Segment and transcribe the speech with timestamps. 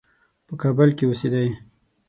[0.47, 1.47] په کابل کې اوسېدی.